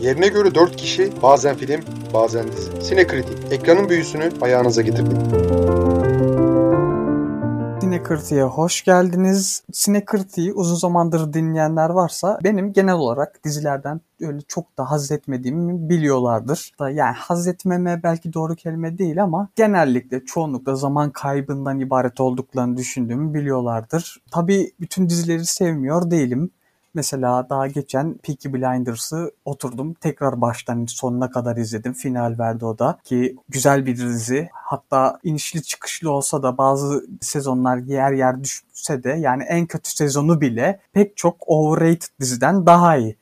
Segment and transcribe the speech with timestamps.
[0.00, 1.80] Yerine göre 4 kişi bazen film
[2.14, 2.82] bazen dizi.
[2.82, 5.16] Sinekritik ekranın büyüsünü ayağınıza getirdik.
[7.80, 9.62] Sinekırtı'ya hoş geldiniz.
[9.72, 16.72] Sinekırtı'yı uzun zamandır dinleyenler varsa benim genel olarak dizilerden öyle çok da haz etmediğimi biliyorlardır.
[16.80, 23.34] Yani haz etmeme belki doğru kelime değil ama genellikle çoğunlukla zaman kaybından ibaret olduklarını düşündüğümü
[23.34, 24.22] biliyorlardır.
[24.30, 26.50] Tabii bütün dizileri sevmiyor değilim.
[26.96, 31.92] Mesela daha geçen Peaky Blinders'ı oturdum tekrar baştan sonuna kadar izledim.
[31.92, 34.48] Final verdi o da ki güzel bir dizi.
[34.52, 40.40] Hatta inişli çıkışlı olsa da bazı sezonlar yer yer düşse de yani en kötü sezonu
[40.40, 43.16] bile pek çok overrated diziden daha iyi.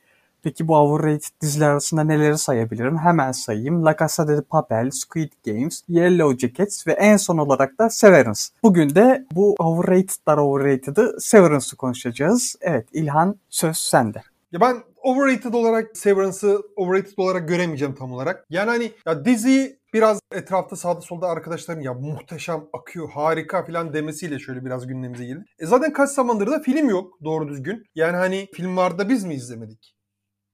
[0.45, 2.97] Peki bu overrated diziler arasında neleri sayabilirim?
[2.97, 3.85] Hemen sayayım.
[3.85, 8.41] La Casa de Papel, Squid Games, Yellow Jackets ve en son olarak da Severance.
[8.63, 12.55] Bugün de bu overrated'lar overrated'ı Severance'ı konuşacağız.
[12.61, 14.21] Evet İlhan söz sende.
[14.51, 18.45] Ya ben overrated olarak Severance'ı overrated olarak göremeyeceğim tam olarak.
[18.49, 24.39] Yani hani ya dizi biraz etrafta sağda solda arkadaşların ya muhteşem akıyor harika falan demesiyle
[24.39, 25.45] şöyle biraz gündemimize girdi.
[25.59, 27.83] E zaten kaç zamandır da film yok doğru düzgün.
[27.95, 29.94] Yani hani film vardı biz mi izlemedik?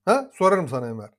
[0.06, 0.32] Ha?
[0.34, 1.10] Sorarım sana Ömer.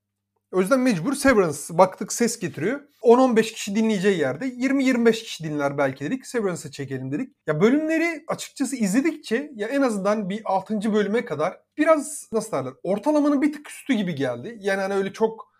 [0.52, 1.58] O yüzden mecbur Severance.
[1.70, 2.80] Baktık ses getiriyor.
[3.02, 6.26] 10-15 kişi dinleyeceği yerde 20-25 kişi dinler belki dedik.
[6.26, 7.34] Severance'ı çekelim dedik.
[7.46, 10.92] Ya bölümleri açıkçası izledikçe ya en azından bir 6.
[10.94, 14.56] bölüme kadar biraz nasıl derler ortalamanın bir tık üstü gibi geldi.
[14.60, 15.52] Yani hani öyle çok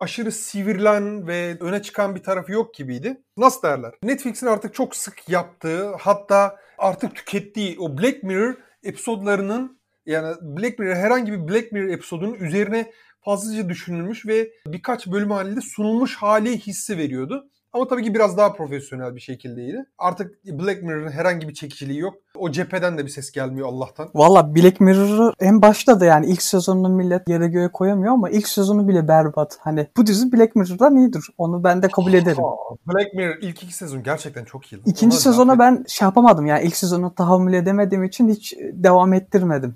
[0.00, 3.22] aşırı sivrilen ve öne çıkan bir tarafı yok gibiydi.
[3.36, 3.94] Nasıl derler?
[4.02, 10.94] Netflix'in artık çok sık yaptığı hatta artık tükettiği o Black Mirror episodlarının yani Black Mirror
[10.94, 16.98] herhangi bir Black Mirror episodunun üzerine fazlaca düşünülmüş ve birkaç bölüm halinde sunulmuş hali hissi
[16.98, 17.48] veriyordu.
[17.74, 19.84] Ama tabii ki biraz daha profesyonel bir şekildeydi.
[19.98, 22.14] Artık Black Mirror'ın herhangi bir çekiciliği yok.
[22.36, 24.08] O cepheden de bir ses gelmiyor Allah'tan.
[24.14, 28.48] Valla Black Mirror'ı en başta da yani ilk sezonunu millet yere göğe koyamıyor ama ilk
[28.48, 29.58] sezonu bile berbat.
[29.60, 31.24] Hani bu dizi Black Mirror'dan iyidir.
[31.38, 32.42] Onu ben de kabul ederim.
[32.86, 34.80] Black Mirror ilk iki sezon gerçekten çok iyi.
[34.86, 39.74] İkinci Ona sezona ben şey yapamadım yani ilk sezonu tahammül edemediğim için hiç devam ettirmedim.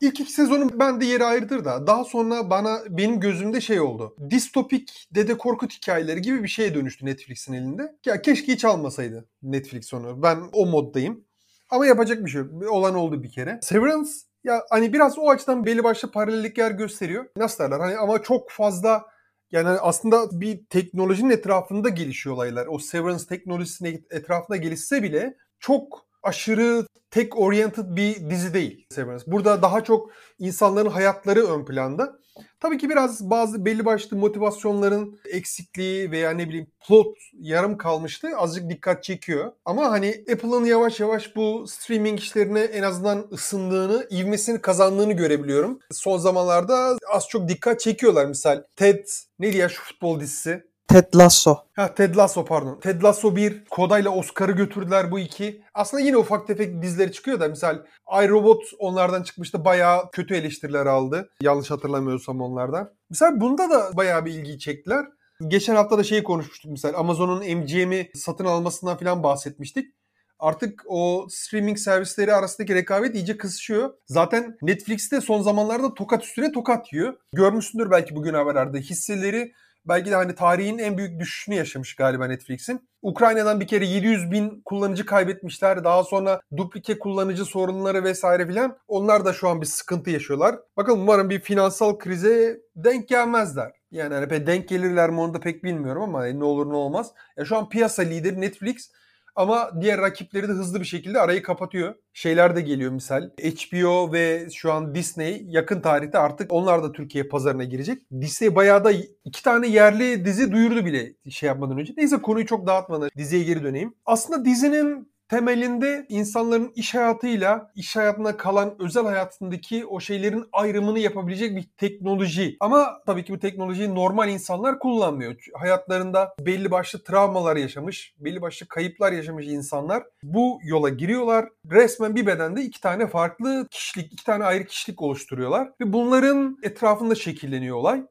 [0.00, 4.16] İlk iki sezonu ben de yeri ayırdır da daha sonra bana benim gözümde şey oldu.
[4.30, 7.96] Distopik Dede Korkut hikayeleri gibi bir şeye dönüştü Netflix'in elinde.
[8.06, 10.22] Ya keşke hiç almasaydı Netflix onu.
[10.22, 11.24] Ben o moddayım.
[11.70, 12.70] Ama yapacak bir şey yok.
[12.70, 13.58] Olan oldu bir kere.
[13.62, 14.10] Severance
[14.44, 17.24] ya hani biraz o açıdan belli başlı paralellikler gösteriyor.
[17.36, 17.80] Nasıl derler?
[17.80, 19.06] Hani ama çok fazla
[19.52, 22.66] yani aslında bir teknolojinin etrafında gelişiyor olaylar.
[22.66, 29.24] O Severance teknolojisinin etrafında gelişse bile çok aşırı tek oriented bir dizi değil Severance.
[29.26, 32.18] Burada daha çok insanların hayatları ön planda.
[32.60, 38.28] Tabii ki biraz bazı belli başlı motivasyonların eksikliği veya ne bileyim plot yarım kalmıştı.
[38.36, 39.52] Azıcık dikkat çekiyor.
[39.64, 45.78] Ama hani Apple'ın yavaş yavaş bu streaming işlerine en azından ısındığını, ivmesini kazandığını görebiliyorum.
[45.90, 48.26] Son zamanlarda az çok dikkat çekiyorlar.
[48.26, 49.06] Misal Ted
[49.38, 50.64] neydi ya şu futbol dizisi?
[50.88, 51.56] Ted Lasso.
[51.76, 52.80] Ha Ted Lasso pardon.
[52.80, 55.62] Ted Lasso 1, Koda ile Oscar'ı götürdüler bu iki.
[55.74, 57.78] Aslında yine ufak tefek dizileri çıkıyor da misal
[58.22, 59.64] iRobot onlardan çıkmıştı.
[59.64, 61.30] Bayağı kötü eleştiriler aldı.
[61.40, 62.90] Yanlış hatırlamıyorsam onlardan.
[63.10, 65.06] Misal bunda da bayağı bir ilgiyi çektiler.
[65.48, 69.94] Geçen hafta da şeyi konuşmuştuk misal Amazon'un MGM'i satın almasından falan bahsetmiştik.
[70.38, 73.94] Artık o streaming servisleri arasındaki rekabet iyice kısışıyor.
[74.06, 77.14] Zaten Netflix'te son zamanlarda tokat üstüne tokat yiyor.
[77.32, 79.52] Görmüşsündür belki bugün haberlerde hisseleri
[79.88, 82.88] belki de hani tarihin en büyük düşüşünü yaşamış galiba Netflix'in.
[83.02, 85.84] Ukrayna'dan bir kere 700 bin kullanıcı kaybetmişler.
[85.84, 88.78] Daha sonra duplike kullanıcı sorunları vesaire filan.
[88.88, 90.56] Onlar da şu an bir sıkıntı yaşıyorlar.
[90.76, 93.72] Bakalım umarım bir finansal krize denk gelmezler.
[93.90, 97.12] Yani hani denk gelirler mi onu da pek bilmiyorum ama ne olur ne olmaz.
[97.36, 98.90] Ya şu an piyasa lideri Netflix
[99.36, 101.94] ama diğer rakipleri de hızlı bir şekilde arayı kapatıyor.
[102.12, 103.30] Şeyler de geliyor misal.
[103.40, 108.02] HBO ve şu an Disney yakın tarihte artık onlar da Türkiye pazarına girecek.
[108.20, 108.92] Disney bayağı da
[109.24, 111.94] iki tane yerli dizi duyurdu bile şey yapmadan önce.
[111.96, 113.94] Neyse konuyu çok dağıtmadan diziye geri döneyim.
[114.06, 121.56] Aslında dizinin temelinde insanların iş hayatıyla iş hayatına kalan özel hayatındaki o şeylerin ayrımını yapabilecek
[121.56, 122.56] bir teknoloji.
[122.60, 125.34] Ama tabii ki bu teknolojiyi normal insanlar kullanmıyor.
[125.54, 131.48] Hayatlarında belli başlı travmalar yaşamış, belli başlı kayıplar yaşamış insanlar bu yola giriyorlar.
[131.70, 137.14] Resmen bir bedende iki tane farklı kişilik, iki tane ayrı kişilik oluşturuyorlar ve bunların etrafında
[137.14, 138.02] şekilleniyor olay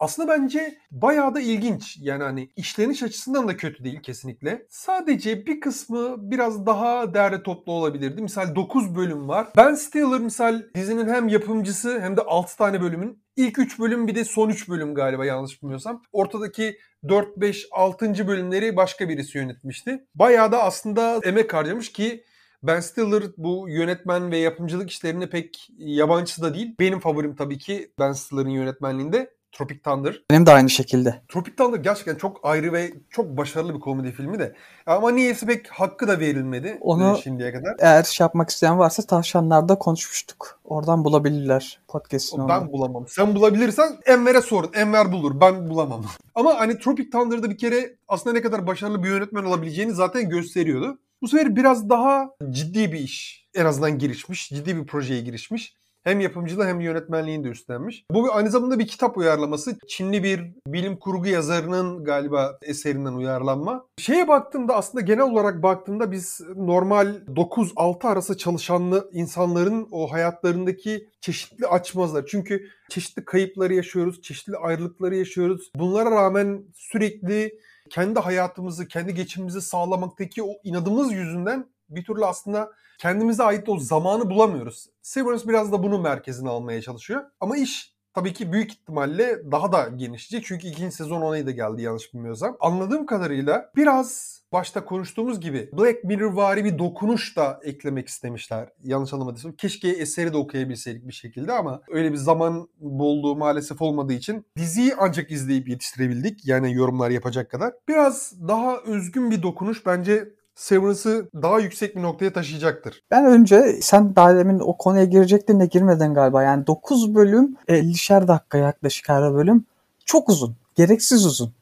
[0.00, 1.96] aslında bence bayağı da ilginç.
[2.00, 4.66] Yani hani işleniş açısından da kötü değil kesinlikle.
[4.68, 8.22] Sadece bir kısmı biraz daha değerli toplu olabilirdi.
[8.22, 9.48] Misal 9 bölüm var.
[9.56, 14.14] Ben Stiller misal dizinin hem yapımcısı hem de 6 tane bölümün ilk 3 bölüm bir
[14.14, 16.02] de son 3 bölüm galiba yanlış bilmiyorsam.
[16.12, 18.28] Ortadaki 4, 5, 6.
[18.28, 20.04] bölümleri başka birisi yönetmişti.
[20.14, 22.24] Bayağı da aslında emek harcamış ki
[22.62, 26.74] ben Stiller bu yönetmen ve yapımcılık işlerine pek yabancısı da değil.
[26.80, 29.39] Benim favorim tabii ki Ben Stiller'ın yönetmenliğinde.
[29.52, 30.22] Tropic Thunder.
[30.30, 31.22] Benim de aynı şekilde.
[31.28, 34.54] Tropic Thunder gerçekten çok ayrı ve çok başarılı bir komedi filmi de.
[34.86, 37.76] Ama niyeyse pek hakkı da verilmedi Onu- e, şimdiye kadar.
[37.78, 40.60] Eğer şey yapmak isteyen varsa tavşanlarda konuşmuştuk.
[40.64, 42.48] Oradan bulabilirler podcast'ini.
[42.48, 42.72] Ben onu.
[42.72, 43.04] bulamam.
[43.08, 44.70] Sen bulabilirsen Enver'e sorun.
[44.74, 45.40] Enver bulur.
[45.40, 46.04] Ben bulamam.
[46.34, 50.98] Ama hani Tropic Thunder'da bir kere aslında ne kadar başarılı bir yönetmen olabileceğini zaten gösteriyordu.
[51.22, 53.46] Bu sefer biraz daha ciddi bir iş.
[53.54, 54.48] En azından girişmiş.
[54.48, 55.76] Ciddi bir projeye girişmiş.
[56.04, 58.04] Hem yapımcılığı hem yönetmenliğini de üstlenmiş.
[58.10, 59.78] Bu aynı zamanda bir kitap uyarlaması.
[59.88, 63.86] Çinli bir bilim kurgu yazarının galiba eserinden uyarlanma.
[63.98, 71.66] Şeye baktığımda aslında genel olarak baktığımda biz normal 9-6 arası çalışanlı insanların o hayatlarındaki çeşitli
[71.66, 72.26] açmazlar.
[72.26, 75.70] Çünkü çeşitli kayıpları yaşıyoruz, çeşitli ayrılıkları yaşıyoruz.
[75.76, 77.60] Bunlara rağmen sürekli
[77.90, 84.30] kendi hayatımızı, kendi geçimimizi sağlamaktaki o inadımız yüzünden bir türlü aslında kendimize ait o zamanı
[84.30, 84.86] bulamıyoruz.
[85.02, 87.22] Severance biraz da bunun merkezine almaya çalışıyor.
[87.40, 90.48] Ama iş tabii ki büyük ihtimalle daha da genişleyecek.
[90.48, 92.56] Çünkü ikinci sezon onayı da geldi yanlış bilmiyorsam.
[92.60, 98.68] Anladığım kadarıyla biraz başta konuştuğumuz gibi Black Mirror vari bir dokunuş da eklemek istemişler.
[98.84, 99.52] Yanlış anlamadıysam.
[99.52, 104.94] Keşke eseri de okuyabilseydik bir şekilde ama öyle bir zaman bolluğu maalesef olmadığı için diziyi
[104.98, 106.46] ancak izleyip yetiştirebildik.
[106.46, 107.72] Yani yorumlar yapacak kadar.
[107.88, 113.02] Biraz daha özgün bir dokunuş bence Severance'ı daha yüksek bir noktaya taşıyacaktır.
[113.10, 116.42] Ben önce sen daha demin o konuya girecektin de girmeden galiba.
[116.42, 119.64] Yani 9 bölüm 50'şer dakika yaklaşık her bölüm.
[120.04, 120.54] Çok uzun.
[120.74, 121.52] Gereksiz uzun.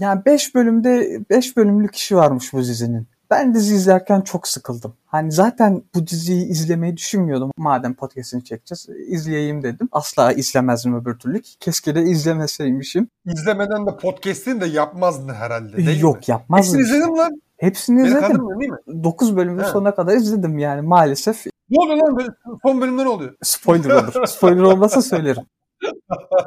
[0.00, 3.06] Yani 5 bölümde 5 bölümlük işi varmış bu dizinin.
[3.30, 4.94] Ben dizi izlerken çok sıkıldım.
[5.06, 7.50] Hani zaten bu diziyi izlemeyi düşünmüyordum.
[7.56, 9.88] Madem podcast'ini çekeceğiz izleyeyim dedim.
[9.92, 11.42] Asla izlemezdim öbür türlü.
[11.60, 13.08] Keşke de izlemeseymişim.
[13.26, 16.24] İzlemeden de podcast'ini de yapmazdın herhalde değil Yok mi?
[16.26, 16.78] yapmazdım.
[16.78, 17.42] Hepsini izledim lan.
[17.62, 18.60] Hepsini Beni izledim.
[18.60, 19.04] değil mi?
[19.04, 21.46] 9 bölümün sonuna kadar izledim yani maalesef.
[21.70, 22.34] Ne oluyor lan?
[22.62, 23.34] Son bölümde ne oluyor?
[23.42, 24.26] Spoiler olur.
[24.26, 25.42] Spoiler olmasa söylerim.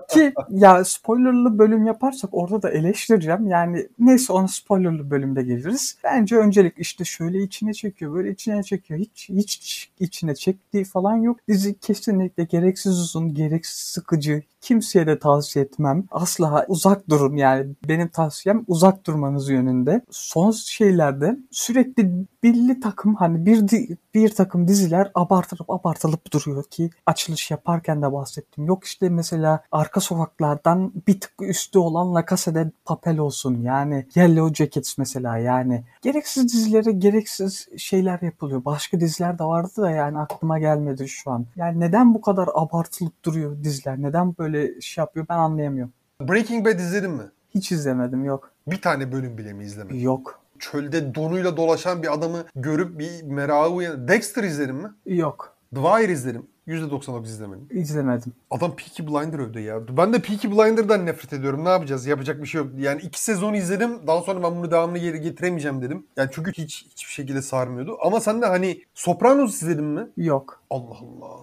[0.09, 3.47] Ki ya spoilerlı bölüm yaparsak orada da eleştireceğim.
[3.47, 5.97] Yani neyse ona spoilerlı bölümde geliriz.
[6.03, 8.99] Bence öncelik işte şöyle içine çekiyor, böyle içine çekiyor.
[8.99, 11.37] Hiç hiç içine çektiği falan yok.
[11.47, 14.43] Dizi kesinlikle gereksiz uzun, gereksiz sıkıcı.
[14.61, 16.03] Kimseye de tavsiye etmem.
[16.11, 17.67] Asla uzak durun yani.
[17.87, 20.01] Benim tavsiyem uzak durmanız yönünde.
[20.11, 22.11] Son şeylerde sürekli
[22.43, 28.65] belli takım hani bir bir takım diziler abartılıp abartılıp duruyor ki açılış yaparken de bahsettim.
[28.65, 34.07] Yok işte mesela arka sokaklardan bir tık üstü olan La Casa de Papel olsun yani
[34.15, 38.65] Yellow Jackets mesela yani gereksiz dizilere gereksiz şeyler yapılıyor.
[38.65, 41.45] Başka diziler de vardı da yani aklıma gelmedi şu an.
[41.55, 44.01] Yani neden bu kadar abartılıp duruyor diziler?
[44.01, 45.93] Neden böyle şey yapıyor ben anlayamıyorum.
[46.21, 47.23] Breaking Bad izledin mi?
[47.55, 48.51] Hiç izlemedim yok.
[48.67, 49.99] Bir tane bölüm bile mi izlemedin?
[49.99, 50.39] Yok.
[50.59, 54.07] Çölde donuyla dolaşan bir adamı görüp bir merakı uyan.
[54.07, 54.89] Dexter izledin mi?
[55.05, 55.55] Yok.
[55.75, 56.47] The Wire izledim.
[56.67, 57.67] %99 izlemedim.
[57.71, 58.33] İzlemedim.
[58.51, 59.97] Adam Peaky Blinder övdü ya.
[59.97, 61.65] Ben de Peaky Blinder'dan nefret ediyorum.
[61.65, 62.05] Ne yapacağız?
[62.05, 62.69] Yapacak bir şey yok.
[62.77, 64.07] Yani iki sezon izledim.
[64.07, 66.05] Daha sonra ben bunu devamlı geri getiremeyeceğim dedim.
[66.17, 67.97] Yani çünkü hiç hiçbir şekilde sarmıyordu.
[68.01, 70.07] Ama sen de hani Sopranos izledin mi?
[70.17, 70.61] Yok.
[70.69, 71.37] Allah Allah.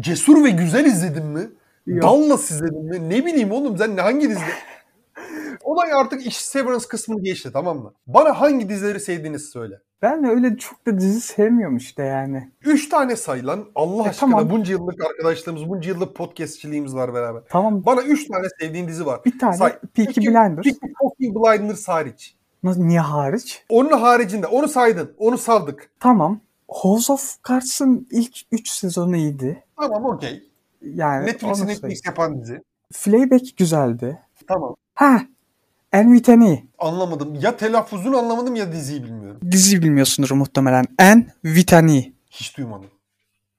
[0.00, 1.48] Cesur ve Güzel izledin mi?
[1.86, 2.02] Yok.
[2.02, 3.08] Dallas izledin mi?
[3.10, 4.40] Ne bileyim oğlum sen hangi dizi?
[5.62, 7.92] Olay artık iş Severance kısmını geçti tamam mı?
[8.06, 9.80] Bana hangi dizileri sevdiğinizi söyle.
[10.02, 12.50] Ben öyle çok da dizi sevmiyorum işte yani.
[12.64, 13.64] Üç tane say lan.
[13.74, 14.50] Allah E, aşkına tamam.
[14.50, 17.42] bunca yıllık arkadaşlığımız, bunca yıllık podcastçiliğimiz var beraber.
[17.48, 19.20] Tamam Bana üç tane sevdiğin dizi var.
[19.24, 19.72] bir tane Say.
[19.94, 20.64] Peaky Peki, Blinders.
[20.64, 22.36] Peaky fucking Blinders hariç.
[22.62, 23.64] Nasıl, niye hariç?
[23.68, 25.12] Onun haricinde onu saydın.
[25.18, 25.90] Onu savdık.
[26.00, 26.40] Tamam.
[26.68, 29.62] House of Cards'ın ilk 3 sezonu iyiydi.
[29.80, 30.42] Tamam okey.
[30.82, 32.62] Yani Netflix'i onu Netflix yapan dizi.
[32.92, 34.18] Fleabag güzeldi.
[34.48, 34.74] Tamam.
[34.94, 35.20] Ha.
[35.96, 36.66] En Vitani.
[36.78, 37.34] Anlamadım.
[37.42, 39.40] Ya telaffuzunu anlamadım ya diziyi bilmiyorum.
[39.50, 40.84] Dizi bilmiyorsundur muhtemelen.
[40.98, 42.12] En Vitani.
[42.30, 42.90] Hiç duymadım.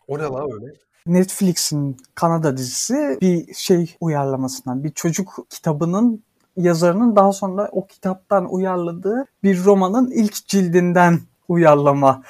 [0.08, 0.74] O ne lan öyle?
[1.06, 6.24] Netflix'in Kanada dizisi bir şey uyarlamasından, bir çocuk kitabının
[6.58, 12.24] yazarının daha sonra o kitaptan uyarladığı bir romanın ilk cildinden uyarlama.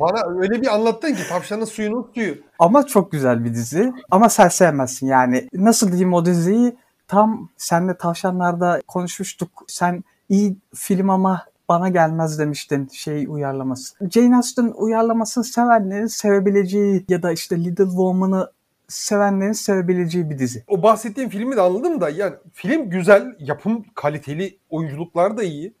[0.00, 2.36] Bana öyle bir anlattın ki tavşanın suyunun suyu.
[2.58, 3.92] Ama çok güzel bir dizi.
[4.10, 5.48] Ama sen sevmezsin yani.
[5.52, 6.76] Nasıl diyeyim o diziyi?
[7.08, 9.64] Tam senle tavşanlarda konuşmuştuk.
[9.68, 14.10] Sen iyi film ama bana gelmez demiştin şey uyarlaması.
[14.10, 18.50] Jane Austen uyarlamasını sevenlerin sevebileceği ya da işte Little Woman'ı
[18.88, 20.64] sevenlerin sevebileceği bir dizi.
[20.68, 25.74] O bahsettiğim filmi de anladım da yani film güzel, yapım kaliteli, oyunculuklar da iyi.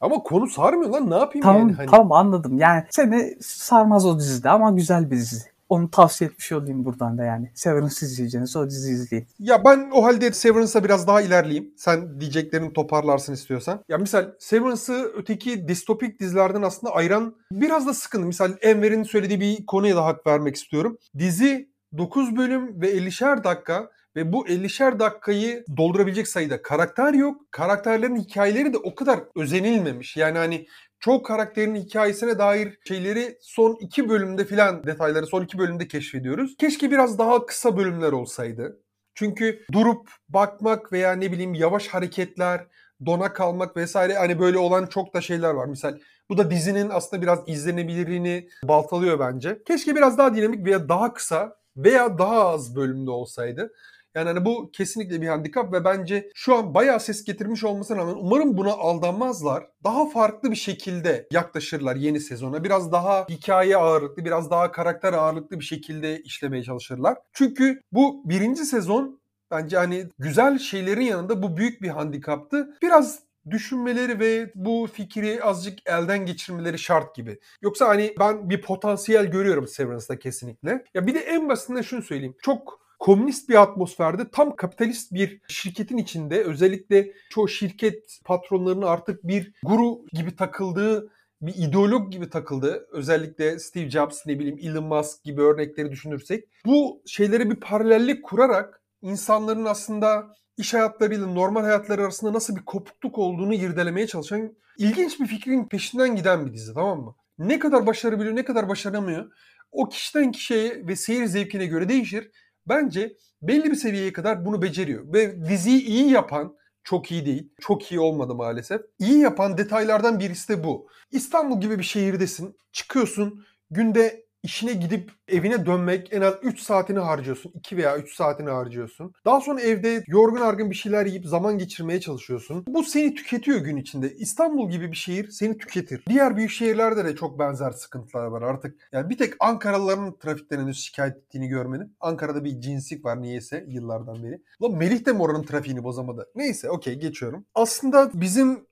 [0.00, 1.72] Ama konu sarmıyor lan ne yapayım Tamam yani?
[1.72, 2.58] Hani tamam anladım.
[2.58, 5.42] Yani seni sarmaz o dizide ama güzel bir dizi.
[5.68, 7.50] Onu tavsiye etmiş olayım buradan da yani.
[7.54, 9.26] Severance izleyeceğiniz o dizi izleyin.
[9.38, 11.74] Ya ben o halde Severance'a biraz daha ilerleyeyim.
[11.76, 13.84] Sen diyeceklerini toparlarsın istiyorsan.
[13.88, 18.26] Ya misal Severance'ı öteki distopik dizilerden aslında ayıran biraz da sıkıntı.
[18.26, 20.98] Misal Enver'in söylediği bir konuya da hak vermek istiyorum.
[21.18, 27.42] Dizi 9 bölüm ve 50'şer dakika Ve bu 50'şer dakikayı doldurabilecek sayıda karakter yok.
[27.50, 30.16] Karakterlerin hikayeleri de o kadar özenilmemiş.
[30.16, 30.66] Yani hani
[31.00, 36.56] çoğu karakterin hikayesine dair şeyleri son iki bölümde filan detayları son iki bölümde keşfediyoruz.
[36.58, 38.80] Keşke biraz daha kısa bölümler olsaydı.
[39.14, 42.66] Çünkü durup bakmak veya ne bileyim yavaş hareketler,
[43.06, 45.66] dona kalmak vesaire hani böyle olan çok da şeyler var.
[45.66, 45.98] Misal
[46.30, 49.62] bu da dizinin aslında biraz izlenebilirliğini baltalıyor bence.
[49.66, 53.72] Keşke biraz daha dinamik veya daha kısa veya daha az bölümde olsaydı.
[54.18, 58.14] Yani hani bu kesinlikle bir handikap ve bence şu an bayağı ses getirmiş olmasına rağmen
[58.14, 59.66] umarım buna aldanmazlar.
[59.84, 62.64] Daha farklı bir şekilde yaklaşırlar yeni sezona.
[62.64, 67.18] Biraz daha hikaye ağırlıklı, biraz daha karakter ağırlıklı bir şekilde işlemeye çalışırlar.
[67.32, 69.20] Çünkü bu birinci sezon
[69.50, 72.76] bence hani güzel şeylerin yanında bu büyük bir handikaptı.
[72.82, 73.18] Biraz
[73.50, 77.38] düşünmeleri ve bu fikri azıcık elden geçirmeleri şart gibi.
[77.62, 80.84] Yoksa hani ben bir potansiyel görüyorum Severance'da kesinlikle.
[80.94, 82.36] Ya bir de en basitinden şunu söyleyeyim.
[82.42, 89.52] Çok komünist bir atmosferde tam kapitalist bir şirketin içinde özellikle çoğu şirket patronlarının artık bir
[89.62, 91.10] guru gibi takıldığı
[91.42, 92.88] bir ideolog gibi takıldı.
[92.92, 96.44] Özellikle Steve Jobs ne bileyim Elon Musk gibi örnekleri düşünürsek.
[96.66, 103.18] Bu şeylere bir paralellik kurarak insanların aslında iş hayatlarıyla normal hayatları arasında nasıl bir kopukluk
[103.18, 107.14] olduğunu irdelemeye çalışan ilginç bir fikrin peşinden giden bir dizi tamam mı?
[107.38, 109.30] Ne kadar başarabiliyor ne kadar başaramıyor
[109.72, 112.30] o kişiden kişiye ve seyir zevkine göre değişir.
[112.68, 115.12] Bence belli bir seviyeye kadar bunu beceriyor.
[115.12, 118.80] Ve diziyi iyi yapan, çok iyi değil, çok iyi olmadı maalesef.
[118.98, 120.88] İyi yapan detaylardan birisi de bu.
[121.10, 127.52] İstanbul gibi bir şehirdesin, çıkıyorsun, günde işine gidip evine dönmek en az 3 saatini harcıyorsun.
[127.54, 129.12] 2 veya 3 saatini harcıyorsun.
[129.24, 132.64] Daha sonra evde yorgun argın bir şeyler yiyip zaman geçirmeye çalışıyorsun.
[132.68, 134.14] Bu seni tüketiyor gün içinde.
[134.14, 136.04] İstanbul gibi bir şehir seni tüketir.
[136.08, 138.88] Diğer büyük şehirlerde de çok benzer sıkıntılar var artık.
[138.92, 141.92] Yani bir tek Ankaralıların trafikten henüz şikayet ettiğini görmedim.
[142.00, 144.42] Ankara'da bir cinslik var niyeyse yıllardan beri.
[144.62, 146.26] Lan Melih de mi oranın trafiğini bozamadı?
[146.34, 147.44] Neyse okey geçiyorum.
[147.54, 148.66] Aslında bizim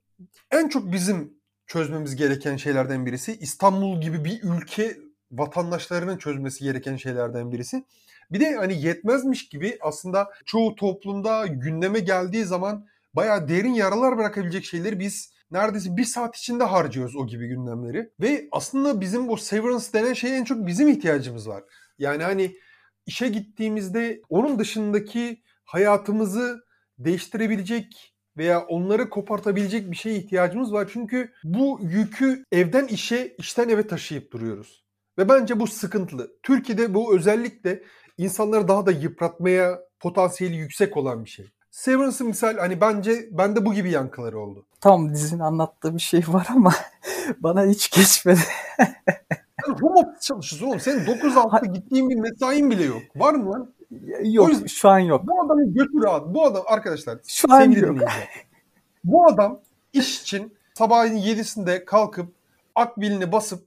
[0.50, 4.96] en çok bizim çözmemiz gereken şeylerden birisi İstanbul gibi bir ülke
[5.30, 7.84] vatandaşlarının çözmesi gereken şeylerden birisi.
[8.30, 14.64] Bir de hani yetmezmiş gibi aslında çoğu toplumda gündeme geldiği zaman bayağı derin yaralar bırakabilecek
[14.64, 18.10] şeyleri biz neredeyse bir saat içinde harcıyoruz o gibi gündemleri.
[18.20, 21.64] Ve aslında bizim o severance denen şeye en çok bizim ihtiyacımız var.
[21.98, 22.56] Yani hani
[23.06, 26.64] işe gittiğimizde onun dışındaki hayatımızı
[26.98, 30.88] değiştirebilecek veya onları kopartabilecek bir şeye ihtiyacımız var.
[30.92, 34.85] Çünkü bu yükü evden işe, işten eve taşıyıp duruyoruz.
[35.18, 36.30] Ve bence bu sıkıntılı.
[36.42, 37.82] Türkiye'de bu özellikle
[38.18, 41.50] insanları daha da yıpratmaya potansiyeli yüksek olan bir şey.
[41.70, 44.66] Severance'ın misal hani bence bende bu gibi yankıları oldu.
[44.80, 46.72] Tamam dizinin anlattığı bir şey var ama
[47.40, 48.40] bana hiç geçmedi.
[49.66, 50.80] Sen home office çalışıyorsun oğlum.
[50.80, 53.02] Senin 9-6 gittiğin bir mesain bile yok.
[53.16, 53.72] Var mı lan?
[54.22, 55.26] Yok yüzden- şu an yok.
[55.26, 56.34] Bu adamı götür abi.
[56.34, 57.18] Bu adam arkadaşlar.
[57.26, 57.98] Şu an yok.
[59.04, 59.60] Bu adam
[59.92, 62.32] iş için sabahın 7'sinde kalkıp
[62.74, 63.64] akbilini basıp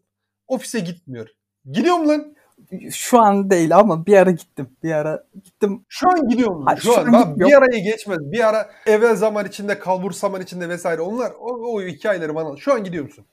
[0.47, 1.27] ofise gitmiyor.
[1.71, 2.25] Gidiyor mu lan?
[2.91, 4.69] Şu an değil ama bir ara gittim.
[4.83, 5.85] Bir ara gittim.
[5.89, 6.63] Şu an gidiyor mu?
[6.65, 7.05] Hayır, Şu, şu an.
[7.05, 8.17] an Bak, bir araya geçmez.
[8.31, 11.01] Bir ara evvel zaman içinde, kalbur zaman içinde vesaire.
[11.01, 12.57] Onlar o, o hikayeleri bana.
[12.57, 13.25] Şu an gidiyor musun?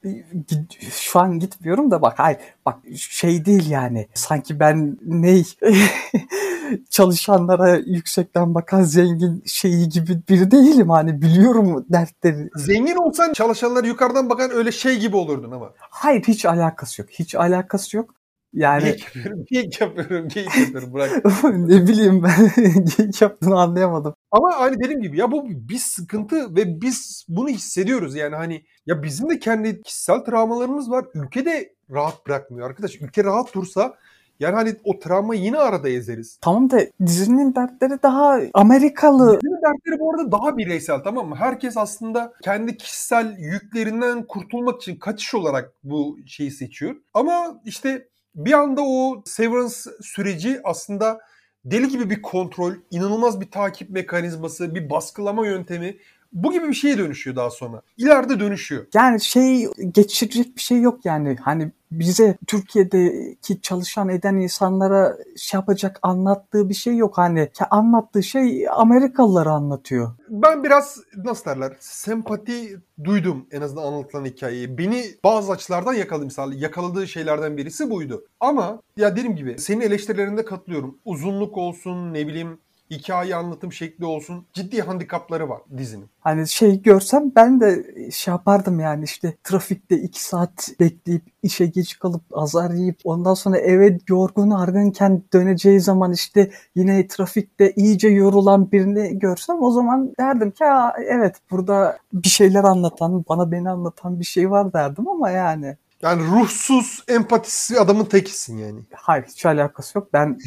[0.91, 5.45] Şu an gitmiyorum da bak hayır bak şey değil yani sanki ben ney
[6.91, 12.51] çalışanlara yüksekten bakan zengin şeyi gibi biri değilim hani biliyorum dertleri.
[12.57, 15.73] Zengin olsan çalışanlara yukarıdan bakan öyle şey gibi olurdun ama.
[15.79, 17.11] Hayır hiç alakası yok.
[17.11, 18.16] Hiç alakası yok.
[18.57, 21.69] Yani Geyik yapıyorum, geyik yapıyorum, geyik yapıyorum.
[21.69, 22.51] Ne bileyim ben
[22.97, 24.15] geyik yaptığını anlayamadım.
[24.31, 29.03] Ama hani dediğim gibi ya bu bir sıkıntı ve biz bunu hissediyoruz yani hani ya
[29.03, 31.05] bizim de kendi kişisel travmalarımız var.
[31.15, 33.01] Ülke de rahat bırakmıyor arkadaş.
[33.01, 33.95] Ülke rahat dursa
[34.41, 36.39] yani hani o travmayı yine arada ezeriz.
[36.41, 39.41] Tamam da dizinin dertleri daha Amerikalı.
[39.43, 41.37] Bizim dertleri bu arada daha bireysel tamam mı?
[41.37, 46.97] Herkes aslında kendi kişisel yüklerinden kurtulmak için kaçış olarak bu şeyi seçiyor.
[47.15, 51.21] Ama işte bir anda o severance süreci aslında
[51.65, 55.97] deli gibi bir kontrol, inanılmaz bir takip mekanizması, bir baskılama yöntemi
[56.37, 57.83] bu gibi bir şeye dönüşüyor daha sonra.
[57.97, 58.87] İleride dönüşüyor.
[58.95, 61.37] Yani şey geçirecek bir şey yok yani.
[61.43, 67.19] Hani bize Türkiye'deki çalışan eden insanlara şey yapacak anlattığı bir şey yok.
[67.19, 70.13] Hani anlattığı şey Amerikalılara anlatıyor.
[70.29, 74.79] Ben biraz nasıl derler sempati duydum en azından anlatılan hikayeyi.
[74.79, 76.55] Beni bazı açılardan yakaladı mesela.
[76.55, 78.25] Yakaladığı şeylerden birisi buydu.
[78.41, 80.99] Ama ya dediğim gibi senin eleştirilerinde katılıyorum.
[81.05, 82.59] Uzunluk olsun ne bileyim
[82.91, 86.07] hikaye anlatım şekli olsun ciddi handikapları var dizinin.
[86.21, 91.99] Hani şey görsem ben de şey yapardım yani işte trafikte iki saat bekleyip işe geç
[91.99, 98.73] kalıp azar yiyip ondan sonra eve yorgun argınken döneceği zaman işte yine trafikte iyice yorulan
[98.73, 104.21] birini görsem o zaman derdim ki "Aa, evet burada bir şeyler anlatan bana beni anlatan
[104.21, 105.77] bir şey var derdim ama yani
[106.07, 108.81] Yani ruhsuz, empatisi adamın tekisin yani.
[108.95, 110.13] hayır hiç alakası yok.
[110.13, 110.39] Ben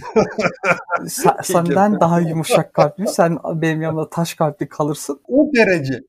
[1.08, 5.22] sen- senden daha yumuşak kalpli sen benim yanımda taş kalpli kalırsın.
[5.28, 6.00] O derece.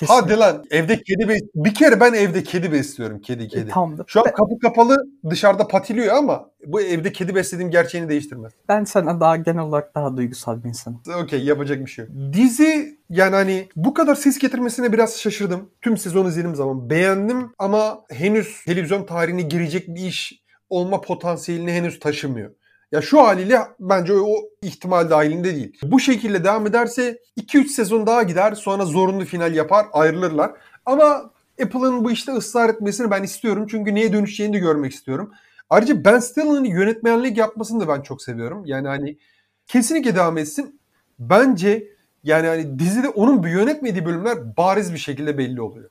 [0.00, 0.14] Kesin.
[0.14, 3.20] Hadi lan evde kedi bes Bir kere ben evde kedi besliyorum.
[3.20, 3.68] Kedi E, kedi.
[3.70, 4.04] tamamdır.
[4.06, 4.96] Şu an Ben- kapı kapalı
[5.30, 8.52] dışarıda patiliyor ama bu evde kedi beslediğim gerçeğini değiştirmez.
[8.68, 11.02] Ben senden daha genel olarak daha duygusal bir insanım.
[11.24, 12.14] Okey yapacak bir şey yok.
[12.32, 15.70] Dizi yani hani bu kadar ses getirmesine biraz şaşırdım.
[15.82, 20.40] Tüm sezon izlediğim zaman beğendim ama henüz televizyon tarihine girecek bir iş
[20.70, 22.50] olma potansiyelini henüz taşımıyor.
[22.92, 25.78] Ya şu haliyle bence o, ihtimal dahilinde değil.
[25.82, 30.52] Bu şekilde devam ederse 2-3 sezon daha gider sonra zorunlu final yapar ayrılırlar.
[30.86, 31.30] Ama
[31.62, 33.66] Apple'ın bu işte ısrar etmesini ben istiyorum.
[33.70, 35.32] Çünkü neye dönüşeceğini de görmek istiyorum.
[35.70, 38.66] Ayrıca Ben Stiller'ın yönetmenlik yapmasını da ben çok seviyorum.
[38.66, 39.18] Yani hani
[39.66, 40.80] kesinlikle devam etsin.
[41.18, 41.88] Bence
[42.24, 45.90] yani hani dizide onun bir yönetmediği bölümler bariz bir şekilde belli oluyor.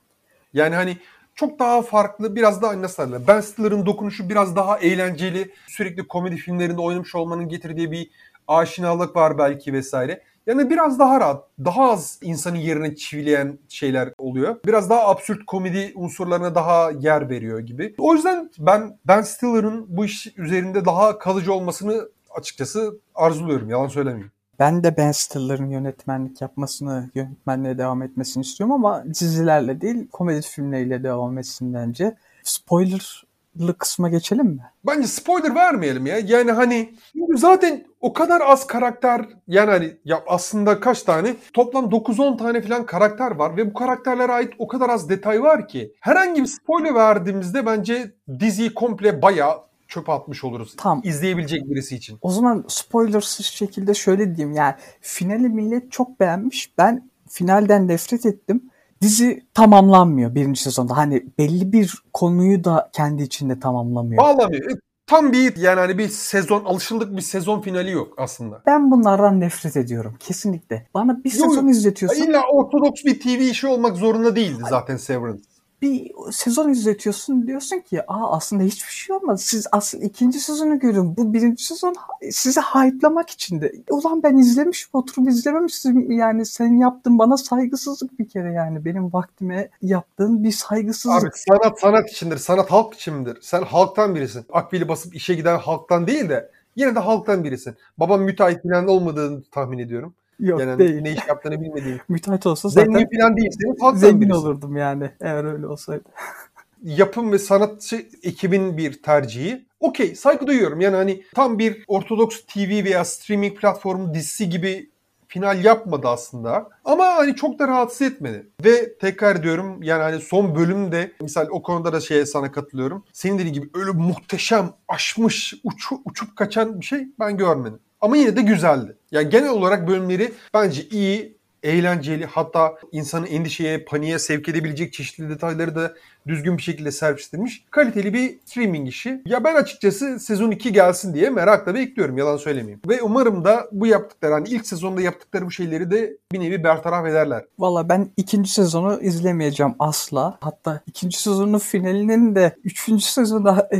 [0.52, 0.96] Yani hani
[1.40, 3.20] çok daha farklı, biraz daha nasıl derler.
[3.28, 5.52] Ben Stiller'ın dokunuşu biraz daha eğlenceli.
[5.66, 8.10] Sürekli komedi filmlerinde oynamış olmanın getirdiği bir
[8.48, 10.22] aşinalık var belki vesaire.
[10.46, 14.56] Yani biraz daha rahat, daha az insanın yerine çivileyen şeyler oluyor.
[14.66, 17.94] Biraz daha absürt komedi unsurlarına daha yer veriyor gibi.
[17.98, 23.70] O yüzden ben Ben Stiller'ın bu iş üzerinde daha kalıcı olmasını açıkçası arzuluyorum.
[23.70, 24.32] Yalan söylemeyeyim.
[24.60, 31.02] Ben de Ben Stiller'ın yönetmenlik yapmasını, yönetmenliğe devam etmesini istiyorum ama dizilerle değil, komedi filmleriyle
[31.02, 32.16] devam etsin bence.
[32.42, 34.62] Spoilerlı kısma geçelim mi?
[34.86, 36.18] Bence spoiler vermeyelim ya.
[36.18, 36.94] Yani hani
[37.34, 41.36] zaten o kadar az karakter yani hani ya aslında kaç tane?
[41.52, 45.68] Toplam 9-10 tane falan karakter var ve bu karakterlere ait o kadar az detay var
[45.68, 50.74] ki herhangi bir spoiler verdiğimizde bence diziyi komple bayağı çöpe atmış oluruz.
[50.76, 51.00] Tamam.
[51.04, 52.18] İzleyebilecek birisi için.
[52.22, 56.72] O zaman spoilersız şekilde şöyle diyeyim yani finali millet çok beğenmiş.
[56.78, 58.70] Ben finalden nefret ettim.
[59.02, 60.96] Dizi tamamlanmıyor birinci sezonda.
[60.96, 64.22] Hani belli bir konuyu da kendi içinde tamamlamıyor.
[64.24, 64.70] Bağlamıyor.
[64.70, 64.74] E,
[65.10, 68.62] Tam bir yani hani bir sezon alışıldık bir sezon finali yok aslında.
[68.66, 70.86] Ben bunlardan nefret ediyorum kesinlikle.
[70.94, 72.22] Bana bir Yok, sezon izletiyorsun.
[72.22, 75.42] İlla ortodoks bir TV işi olmak zorunda değildi zaten Severance.
[75.82, 79.42] Bir sezon izletiyorsun diyorsun ki aa aslında hiçbir şey olmaz.
[79.42, 81.16] Siz aslında ikinci sezonu görün.
[81.16, 81.94] Bu birinci sezon
[82.30, 83.72] sizi hype'lamak için de.
[83.90, 86.10] Ulan ben izlemişim oturup izlememiştim.
[86.10, 88.84] Yani senin yaptığın bana saygısızlık bir kere yani.
[88.84, 91.22] Benim vaktime yaptığın bir saygısızlık.
[91.22, 92.36] Abi sanat sanat içindir.
[92.36, 93.38] Sanat halk içindir.
[93.42, 94.44] Sen halktan birisin.
[94.52, 97.76] Akbili basıp işe giden halktan değil de yine de halktan birisin.
[97.98, 100.14] Babam müteahhit falan olmadığını tahmin ediyorum.
[100.40, 101.00] Yok Yani değil.
[101.00, 102.00] ne iş yaptığını bilmediğim.
[102.08, 103.76] Müteahhit olsa zaten Zengin falan değilsin.
[103.80, 104.34] Halktan zengin birisin.
[104.34, 106.04] olurdum yani eğer öyle olsaydı.
[106.82, 109.66] yapım ve sanatçı ekibin bir tercihi.
[109.80, 110.80] Okey saygı duyuyorum.
[110.80, 114.90] Yani hani tam bir Ortodoks TV veya streaming platformu dizisi gibi
[115.28, 116.68] final yapmadı aslında.
[116.84, 118.50] Ama hani çok da rahatsız etmedi.
[118.64, 123.04] Ve tekrar diyorum yani hani son bölümde misal o konuda da şeye sana katılıyorum.
[123.12, 127.78] Senin dediğin gibi öyle muhteşem, aşmış, uçu, uçup kaçan bir şey ben görmedim.
[128.00, 128.96] Ama yine de güzeldi.
[129.12, 135.74] Yani genel olarak bölümleri bence iyi, eğlenceli hatta insanı endişeye, paniğe sevk edebilecek çeşitli detayları
[135.74, 135.94] da
[136.28, 137.64] düzgün bir şekilde serpiştirmiş.
[137.70, 139.22] Kaliteli bir streaming işi.
[139.26, 142.80] Ya ben açıkçası sezon 2 gelsin diye merakla bekliyorum yalan söylemeyeyim.
[142.88, 147.06] Ve umarım da bu yaptıkları hani ilk sezonda yaptıkları bu şeyleri de bir nevi bertaraf
[147.06, 147.44] ederler.
[147.58, 150.38] Valla ben ikinci sezonu izlemeyeceğim asla.
[150.40, 153.70] Hatta ikinci sezonun finalinin de üçüncü sezonda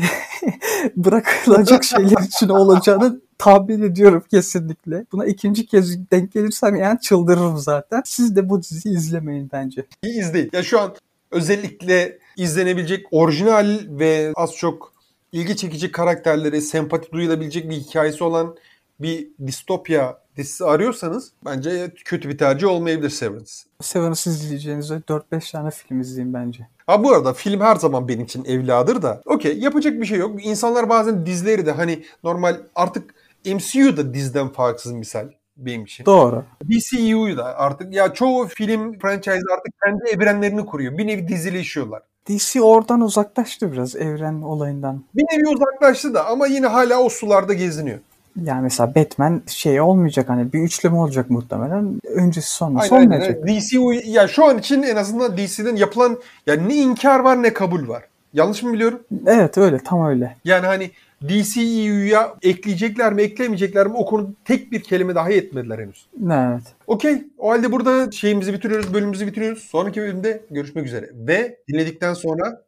[0.96, 5.07] bırakılacak şeyler için olacağını tahmin ediyorum kesinlikle.
[5.12, 8.03] Buna ikinci kez denk gelirsem yani çıldırırım zaten.
[8.05, 9.87] Siz de bu diziyi izlemeyin bence.
[10.03, 10.50] İyi izleyin.
[10.53, 10.94] Ya şu an
[11.31, 14.92] özellikle izlenebilecek orijinal ve az çok
[15.33, 18.57] ilgi çekici karakterleri, sempati duyulabilecek bir hikayesi olan
[19.00, 23.53] bir distopya dizisi arıyorsanız bence kötü bir tercih olmayabilir Severance.
[23.81, 26.68] Severance izleyeceğinize 4-5 tane film izleyin bence.
[26.87, 29.22] Ha bu arada film her zaman benim için evladır da.
[29.26, 30.44] Okey yapacak bir şey yok.
[30.44, 33.14] İnsanlar bazen dizileri de hani normal artık
[33.46, 36.07] MCU da diziden farksız misal benim için.
[36.07, 36.44] Doğru.
[36.70, 40.98] DCU'yu da artık ya çoğu film franchise artık kendi evrenlerini kuruyor.
[40.98, 42.03] Bir nevi dizileşiyorlar.
[42.31, 45.03] DC oradan uzaklaştı biraz evren olayından.
[45.14, 47.99] Bir nevi uzaklaştı da ama yine hala o sularda geziniyor.
[48.45, 52.01] Yani mesela Batman şey olmayacak hani bir üçleme olacak muhtemelen.
[52.14, 53.38] Öncesi sonrası Aynen, olmayacak.
[53.47, 53.61] aynen.
[53.61, 57.88] DCU ya şu an için en azından DC'den yapılan yani ne inkar var ne kabul
[57.88, 58.03] var.
[58.33, 59.01] Yanlış mı biliyorum?
[59.27, 60.37] Evet öyle tam öyle.
[60.45, 60.90] Yani hani
[61.29, 66.07] DCEU'ya ekleyecekler mi eklemeyecekler mi o konu tek bir kelime dahi etmediler henüz.
[66.27, 66.63] Evet.
[66.87, 67.23] Okey.
[67.39, 69.63] O halde burada şeyimizi bitiriyoruz, bölümümüzü bitiriyoruz.
[69.63, 71.11] Sonraki bölümde görüşmek üzere.
[71.15, 72.63] Ve dinledikten sonra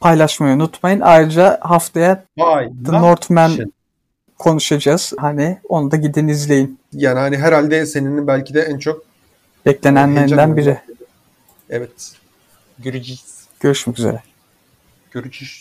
[0.00, 1.00] Paylaşmayı unutmayın.
[1.00, 2.72] Ayrıca haftaya Bye.
[2.86, 3.52] The Northman
[4.38, 5.12] konuşacağız.
[5.18, 6.78] Hani onu da gidin izleyin.
[6.92, 9.04] Yani hani herhalde senin belki de en çok
[9.66, 10.78] Beklenenlerinden biri.
[11.70, 12.12] evet.
[12.78, 13.44] Göreceğiz.
[13.60, 14.22] Görüşmek üzere.
[15.10, 15.60] Görüşürüz.